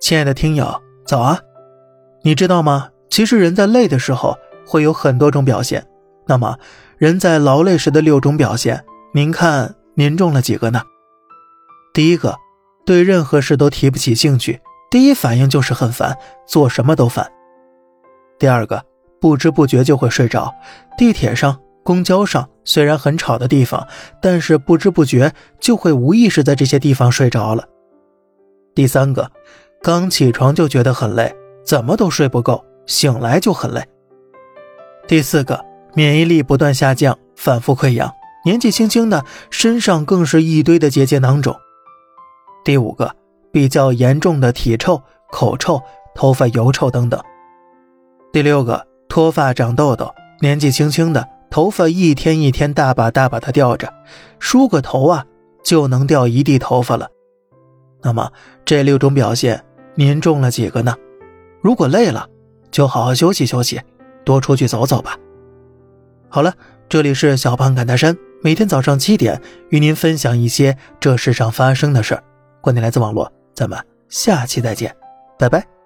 [0.00, 1.38] 亲爱的听友，早啊！
[2.22, 2.88] 你知道吗？
[3.10, 5.86] 其实人在累的时候会有很多种表现。
[6.26, 6.56] 那么
[6.96, 8.82] 人在劳累时的六种表现，
[9.12, 10.82] 您看您中了几个呢？
[11.92, 12.34] 第一个，
[12.86, 14.58] 对任何事都提不起兴趣，
[14.90, 16.16] 第一反应就是很烦，
[16.48, 17.30] 做什么都烦。
[18.38, 18.82] 第二个，
[19.20, 20.50] 不知不觉就会睡着，
[20.96, 23.86] 地铁上、公交上虽然很吵的地方，
[24.22, 25.30] 但是不知不觉
[25.60, 27.66] 就会无意识在这些地方睡着了。
[28.74, 29.30] 第三个。
[29.82, 33.82] 刚起床就觉得很累，怎么都睡不够，醒来就很累。
[35.08, 35.64] 第四个，
[35.94, 38.12] 免疫力不断下降，反复溃疡，
[38.44, 41.56] 年纪轻轻的身上更是一堆的结节囊肿。
[42.62, 43.10] 第五个，
[43.50, 45.00] 比较严重的体臭、
[45.32, 45.80] 口臭、
[46.14, 47.18] 头发油臭等等。
[48.34, 53.90] 第六个，脱发长痘痘，年纪轻轻的头发一天一天大把大把的掉着，
[54.38, 55.24] 梳个头啊
[55.64, 57.08] 就能掉一地头发了。
[58.02, 58.30] 那么
[58.66, 59.64] 这六种表现。
[59.94, 60.94] 您中了几个呢？
[61.60, 62.28] 如果累了，
[62.70, 63.80] 就好好休息休息，
[64.24, 65.16] 多出去走走吧。
[66.28, 66.54] 好了，
[66.88, 72.22] 这里是小胖侃大山，每天早上七点与您分享一些这世上发生的事儿。
[72.60, 74.94] 观点来自网络，咱们下期再见，
[75.38, 75.79] 拜拜。